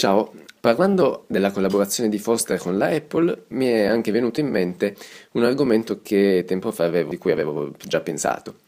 [0.00, 4.96] Ciao, parlando della collaborazione di Foster con la Apple, mi è anche venuto in mente
[5.32, 8.60] un argomento che tempo fa avevo, di cui avevo già pensato,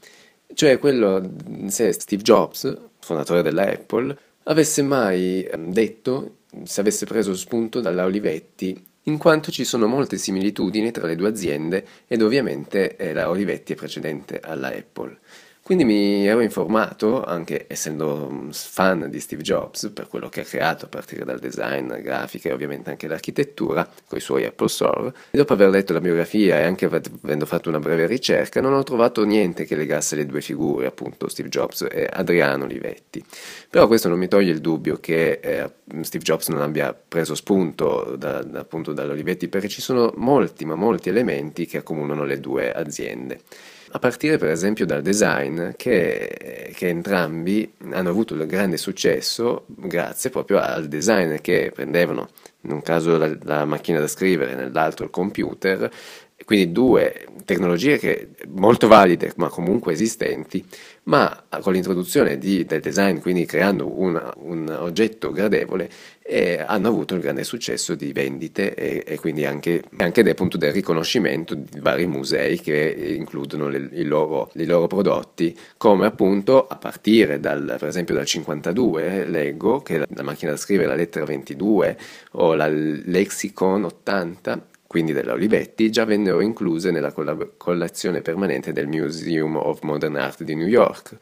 [0.53, 1.33] cioè quello
[1.69, 8.05] se Steve Jobs, fondatore della Apple, avesse mai ehm, detto, se avesse preso spunto dalla
[8.05, 13.31] Olivetti, in quanto ci sono molte similitudini tra le due aziende ed ovviamente eh, la
[13.31, 15.19] Olivetti è precedente alla Apple.
[15.65, 20.87] Quindi mi ero informato, anche essendo fan di Steve Jobs, per quello che ha creato
[20.87, 25.13] a partire dal design, grafica e ovviamente anche l'architettura, con i suoi Apple Store.
[25.31, 28.83] E dopo aver letto la biografia e anche avendo fatto una breve ricerca, non ho
[28.83, 33.25] trovato niente che legasse le due figure, appunto Steve Jobs e Adriano Olivetti.
[33.71, 35.71] Però questo non mi toglie il dubbio che eh,
[36.01, 40.75] Steve Jobs non abbia preso spunto da, da, appunto dall'Olivetti, perché ci sono molti, ma
[40.75, 43.43] molti elementi che accomunano le due aziende
[43.95, 50.31] a partire per esempio dal design che, che, entrambi hanno avuto un grande successo grazie
[50.31, 52.29] proprio al design che prendevano
[52.63, 55.91] in un caso la, la macchina da scrivere, nell'altro il computer
[56.45, 60.65] quindi due tecnologie che, molto valide ma comunque esistenti,
[61.05, 65.91] ma con l'introduzione di, del design, quindi creando una, un oggetto gradevole,
[66.25, 70.57] eh, hanno avuto il grande successo di vendite e, e quindi anche, anche del, appunto,
[70.57, 76.67] del riconoscimento di vari musei che includono le, i, loro, i, loro, prodotti, come appunto
[76.67, 80.95] a partire dal, per esempio dal 52, leggo che la, la macchina da scrivere, la
[80.95, 81.99] lettera 22
[82.33, 87.15] o la Lexicon 80 quindi della Olivetti, già vennero incluse nella
[87.57, 91.17] collezione permanente del Museum of Modern Art di New York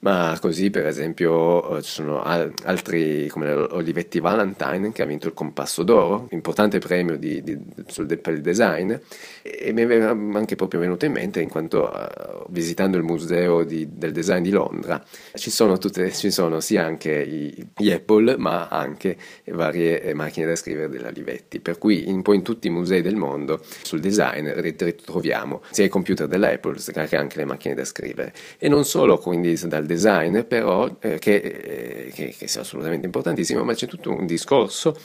[0.00, 5.34] ma così per esempio eh, ci sono altri come Olivetti Valentine che ha vinto il
[5.34, 8.94] Compasso d'Oro, importante premio di, di, sul, per il design
[9.42, 13.88] e mi è anche proprio venuto in mente in quanto uh, visitando il museo di,
[13.92, 15.02] del design di Londra
[15.34, 20.46] ci sono, tutte, ci sono sia anche i, gli Apple ma anche varie eh, macchine
[20.46, 24.48] da scrivere dell'Olivetti per cui un po' in tutti i musei del mondo sul design
[24.54, 26.76] ritroviamo sia i computer dell'Apple
[27.08, 28.32] che anche le macchine da scrivere.
[28.58, 33.64] E non solo quindi dal design, però, eh, che, eh, che, che, sia assolutamente importantissimo,
[33.64, 34.96] ma c'è tutto un discorso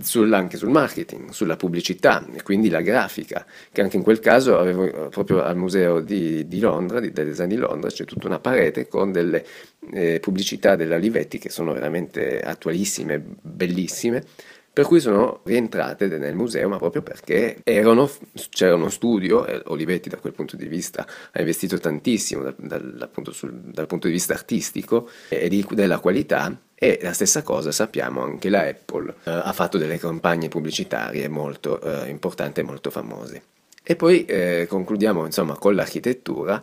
[0.00, 4.58] sul, anche sul marketing, sulla pubblicità, e quindi la grafica, che anche in quel caso
[4.58, 8.26] avevo eh, proprio al museo di, di Londra, di, del design di Londra, c'è tutta
[8.26, 9.44] una parete con delle
[9.92, 14.24] eh, pubblicità della Livetti che sono veramente attualissime, bellissime,
[14.72, 18.10] per cui sono rientrate nel museo, ma proprio perché erano,
[18.48, 23.52] c'era uno studio, Olivetti da quel punto di vista ha investito tantissimo dal, dal, sul,
[23.52, 28.48] dal punto di vista artistico e di, della qualità, e la stessa cosa sappiamo anche
[28.48, 33.42] la Apple eh, ha fatto delle campagne pubblicitarie molto eh, importanti e molto famose.
[33.84, 36.60] E poi eh, concludiamo insomma con l'architettura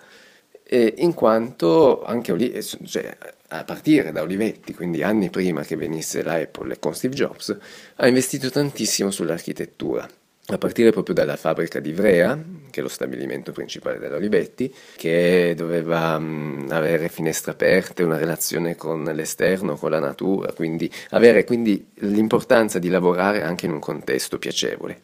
[0.64, 3.18] eh, in quanto anche Oli- cioè,
[3.50, 7.58] a partire da Olivetti, quindi anni prima che venisse la Apple con Steve Jobs,
[7.96, 10.08] ha investito tantissimo sull'architettura,
[10.52, 12.40] a partire proprio dalla fabbrica di Ivrea,
[12.70, 19.04] che è lo stabilimento principale dell'Olivetti, che doveva mh, avere finestre aperte, una relazione con
[19.04, 25.02] l'esterno, con la natura, quindi avere quindi l'importanza di lavorare anche in un contesto piacevole.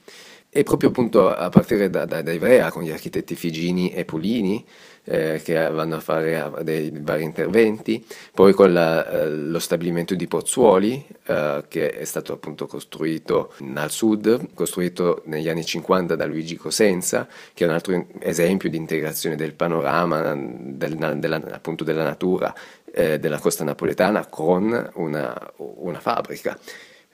[0.58, 4.66] E proprio appunto a partire da, da, da Ivrea con gli architetti Figini e Pulini,
[5.04, 8.02] eh, che vanno a fare dei vari interventi,
[8.34, 13.92] poi con la, eh, lo stabilimento di Pozzuoli eh, che è stato appunto costruito al
[13.92, 19.36] sud, costruito negli anni 50 da Luigi Cosenza, che è un altro esempio di integrazione
[19.36, 22.56] del panorama del, della, appunto della natura
[22.94, 26.58] eh, della costa napoletana con una, una fabbrica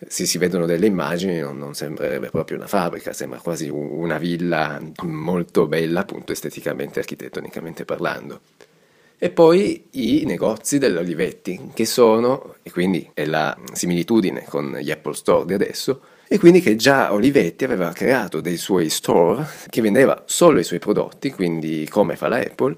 [0.07, 4.81] se si vedono delle immagini non, non, sembrerebbe proprio una fabbrica, sembra quasi una villa
[5.03, 8.41] molto bella, appunto esteticamente architettonicamente parlando.
[9.17, 15.13] E poi i negozi dell'Olivetti, che sono, e quindi è la similitudine con gli Apple
[15.13, 20.23] Store di adesso, e quindi che già Olivetti aveva creato dei suoi store che vendeva
[20.25, 22.75] solo i suoi prodotti, quindi come fa la Apple,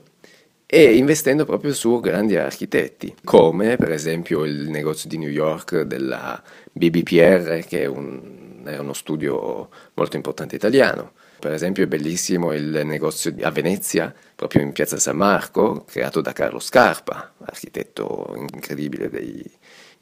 [0.66, 6.41] e investendo proprio su grandi architetti, come per esempio il negozio di New York della
[6.72, 11.14] BBPR, che è, un, è uno studio molto importante italiano.
[11.40, 16.32] Per esempio è bellissimo il negozio a Venezia, proprio in piazza San Marco, creato da
[16.32, 19.43] Carlo Scarpa, architetto incredibile dei,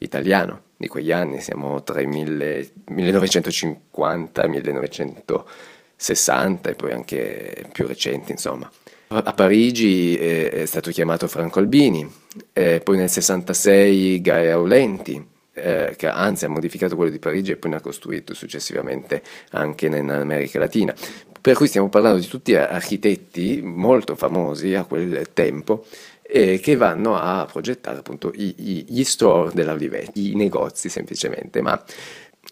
[0.02, 8.32] italiano di quegli anni, siamo tra i 1950 e 1960 e poi anche più recenti,
[8.32, 8.70] insomma.
[9.14, 12.10] A Parigi è stato chiamato Franco Albini,
[12.52, 15.22] poi nel 66 Gaia Aulenti,
[15.52, 19.86] eh, che anzi ha modificato quello di Parigi e poi ne ha costruito successivamente anche
[19.86, 20.94] in America Latina.
[21.38, 25.84] Per cui stiamo parlando di tutti architetti molto famosi a quel tempo
[26.22, 31.60] e che vanno a progettare appunto i, i, gli store della Olivetti, i negozi semplicemente,
[31.60, 31.78] ma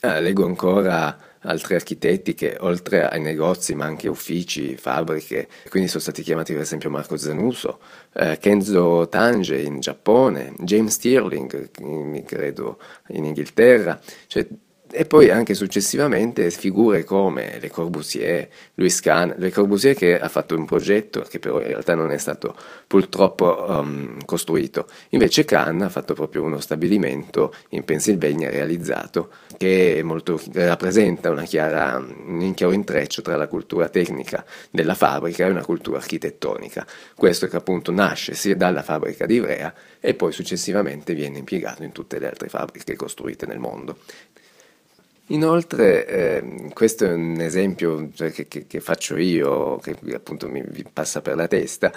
[0.03, 6.03] eh, leggo ancora altri architetti che oltre ai negozi ma anche uffici, fabbriche, quindi sono
[6.03, 7.81] stati chiamati per esempio Marco Zanuso,
[8.15, 11.71] eh, Kenzo Tange in Giappone, James Stirling
[12.25, 12.79] credo
[13.09, 14.47] in Inghilterra, cioè
[14.93, 20.57] e poi anche successivamente figure come Le Corbusier, Louis Kahn, Le Corbusier che ha fatto
[20.57, 22.57] un progetto che però in realtà non è stato
[22.87, 30.41] purtroppo um, costruito, invece Kahn ha fatto proprio uno stabilimento in Pennsylvania realizzato che molto,
[30.53, 36.87] rappresenta chiara, un chiaro intreccio tra la cultura tecnica della fabbrica e una cultura architettonica.
[37.15, 41.93] Questo che appunto nasce sia dalla fabbrica di Ivrea e poi successivamente viene impiegato in
[41.93, 43.99] tutte le altre fabbriche costruite nel mondo.
[45.31, 50.61] Inoltre, eh, questo è un esempio cioè, che, che, che, faccio io, che appunto mi,
[50.61, 51.93] mi passa per la testa,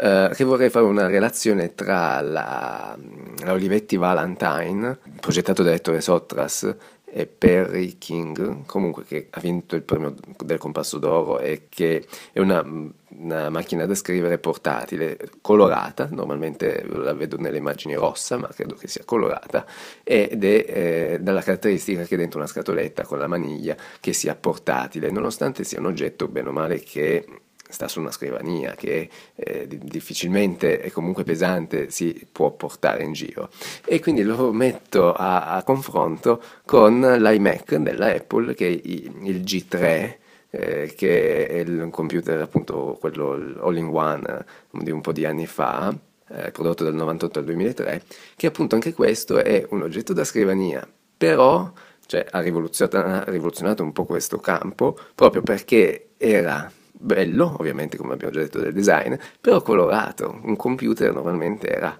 [0.00, 2.96] eh, che vorrei fare una relazione tra la,
[3.42, 6.72] la Olivetti Valentine, progettato da Ettore Sotras,
[7.10, 12.38] e Perry King, comunque che ha vinto il premio del Compasso d'Oro e che è
[12.38, 12.64] una,
[13.08, 18.88] una, macchina da scrivere portatile, colorata, normalmente la vedo nelle immagini rossa, ma credo che
[18.88, 19.66] sia colorata,
[20.04, 24.34] ed è eh, dalla caratteristica che è dentro una scatoletta con la maniglia che sia
[24.34, 27.24] portatile, nonostante sia un oggetto bene o male che
[27.68, 33.50] sta su una scrivania che eh, difficilmente e comunque pesante si può portare in giro.
[33.84, 40.16] E quindi lo metto a, a confronto con l'iMac della Apple che è il G3
[40.50, 45.94] eh, che è il computer appunto quello all-in-one di un po' di anni fa
[46.30, 48.02] eh, prodotto dal 98 al 2003
[48.36, 50.86] che appunto anche questo è un oggetto da scrivania.
[51.16, 51.70] Però
[52.06, 58.40] cioè, ha rivoluzionato un po' questo campo proprio perché era bello, ovviamente come abbiamo già
[58.40, 60.40] detto del design, però colorato.
[60.42, 61.96] Un computer normalmente era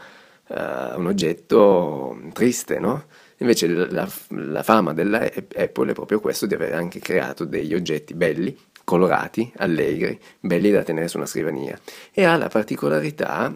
[0.48, 3.04] uh, un oggetto triste, no?
[3.38, 8.14] Invece la, la fama della Apple è proprio questo di aver anche creato degli oggetti
[8.14, 11.78] belli, colorati, allegri, belli da tenere su una scrivania.
[12.12, 13.54] E ha la particolarità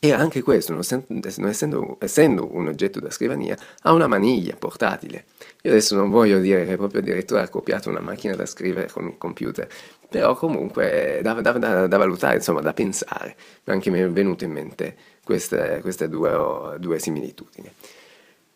[0.00, 0.82] e anche questo, non
[1.24, 5.24] essendo, essendo, un oggetto da scrivania, ha una maniglia portatile.
[5.62, 9.08] Io adesso non voglio dire che proprio addirittura ha copiato una macchina da scrivere con
[9.08, 9.68] il computer,
[10.08, 13.34] però comunque da, da, da, da valutare, insomma, da pensare.
[13.64, 17.68] Anche mi è venuto in mente queste, queste due, due similitudini.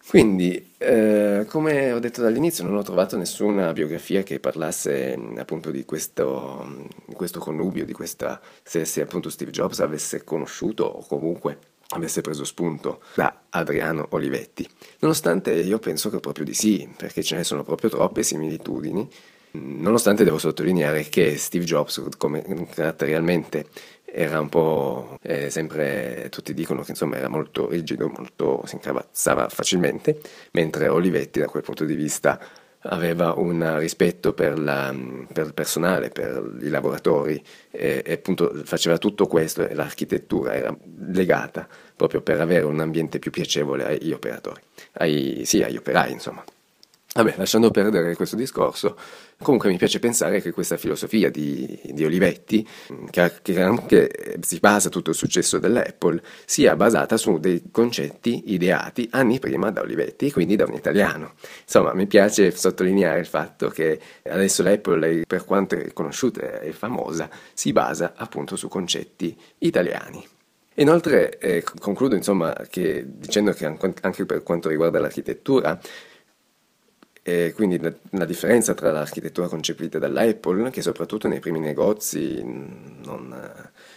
[0.07, 5.85] Quindi, eh, come ho detto dall'inizio, non ho trovato nessuna biografia che parlasse appunto di
[5.85, 11.59] questo, di questo connubio, di questa, se, se appunto Steve Jobs avesse conosciuto o comunque
[11.95, 14.69] avesse preso spunto da Adriano Olivetti.
[15.01, 19.09] Nonostante io penso che proprio di sì, perché ce ne sono proprio troppe similitudini,
[19.53, 22.43] nonostante devo sottolineare che Steve Jobs, come
[22.75, 23.67] caratterialmente
[24.05, 29.49] era un po' eh, sempre, tutti dicono che insomma era molto rigido, molto, si incravazzava
[29.49, 30.21] facilmente,
[30.53, 32.39] mentre Olivetti da quel punto di vista
[32.87, 34.95] aveva un rispetto per, la,
[35.33, 40.77] per il personale, per i lavoratori e, e, appunto faceva tutto questo e l'architettura era
[41.09, 44.61] legata proprio per avere un ambiente più piacevole agli operatori,
[44.95, 46.45] ai, sì, agli operai insomma.
[47.15, 48.97] Vabbè, lasciando perdere questo discorso,
[49.43, 52.67] comunque mi piace pensare che questa filosofia di, di Olivetti,
[53.11, 59.09] che, che, anche si basa tutto il successo dell'Apple, sia basata su dei concetti ideati
[59.13, 61.35] anni prima da Olivetti, quindi da un italiano.
[61.61, 67.29] Insomma, mi piace sottolineare il fatto che adesso l'Apple, per quanto è conosciuta e famosa,
[67.53, 70.27] si basa appunto su concetti italiani.
[70.77, 75.79] Inoltre eh, concludo insomma che, dicendo che anche per quanto riguarda l'architettura,
[77.23, 83.33] e quindi la, la, differenza tra l'architettura concepita dall'Apple, che soprattutto nei primi negozi non,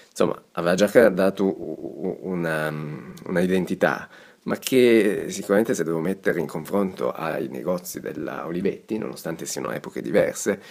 [0.10, 4.08] insomma, aveva già dato una, una, identità,
[4.44, 10.02] ma che sicuramente se devo mettere in confronto ai negozi della Olivetti, nonostante siano epoche
[10.02, 10.62] diverse,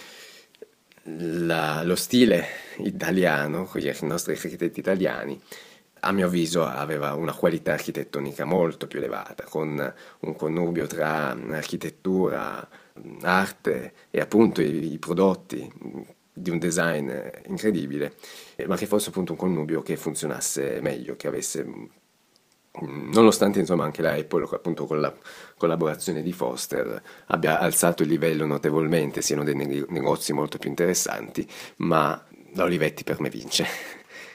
[1.03, 2.45] la, lo stile
[2.77, 5.39] italiano, con i nostri architetti italiani,
[6.05, 12.67] a mio avviso aveva una qualità architettonica molto più elevata, con un connubio tra architettura,
[13.21, 15.71] arte e appunto i, i prodotti
[16.31, 17.11] di un design
[17.47, 18.15] incredibile,
[18.67, 21.65] ma che fosse appunto un connubio che funzionasse meglio, che avesse
[22.81, 25.13] nonostante insomma anche la Apple appunto con la
[25.57, 31.47] collaborazione di Foster abbia alzato il livello notevolmente, siano dei negozi molto più interessanti,
[31.77, 32.21] ma
[32.53, 33.65] la Olivetti per me vince.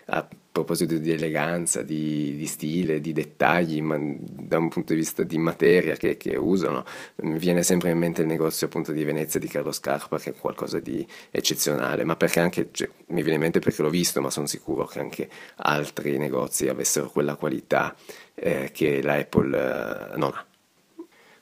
[0.52, 5.38] proposito di eleganza, di, di stile, di dettagli, ma da un punto di vista di
[5.38, 6.84] materia che, che, usano,
[7.22, 10.34] mi viene sempre in mente il negozio appunto di Venezia di Carlo Scarpa che è
[10.34, 14.30] qualcosa di eccezionale, ma perché anche, cioè, mi viene in mente perché l'ho visto, ma
[14.30, 17.94] sono sicuro che anche altri negozi avessero quella qualità
[18.34, 20.49] eh, che la Apple eh, non ha.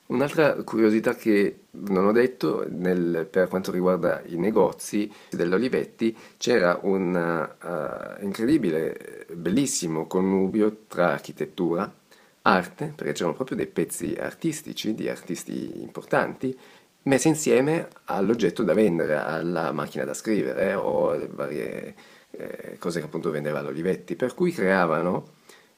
[0.09, 7.13] Un'altra curiosità che non ho detto nel, per quanto riguarda i negozi dell'Olivetti c'era un
[7.61, 11.93] uh, incredibile, bellissimo connubio tra architettura,
[12.41, 16.57] arte, perché c'erano proprio dei pezzi artistici di artisti importanti,
[17.03, 21.95] messi insieme all'oggetto da vendere, alla macchina da scrivere o alle varie
[22.31, 25.33] eh, cose che appunto vendeva l'Olivetti, per cui creavano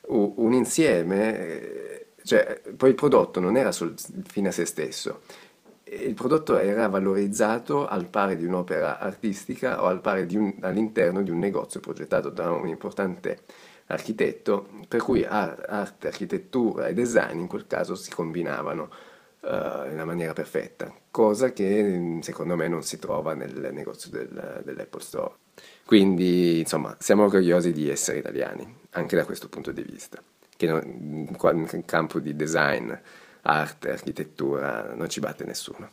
[0.08, 2.01] un insieme.
[2.22, 3.94] Eh, cioè, poi il prodotto non era sul
[4.28, 5.22] fine a se stesso,
[5.84, 11.22] il prodotto era valorizzato al pari di un'opera artistica o al pari di un, all'interno
[11.22, 13.40] di un negozio progettato da un importante
[13.88, 18.90] architetto, per cui arte, architettura e design in quel caso si combinavano
[19.42, 24.62] uh, in una maniera perfetta, cosa che secondo me non si trova nel negozio del,
[24.64, 25.34] dell'Apple Store.
[25.86, 30.24] Quindi, insomma, siamo orgogliosi di essere italiani, anche da questo punto di vista
[30.62, 32.92] che in campo di design,
[33.42, 35.90] arte, architettura non ci batte nessuno.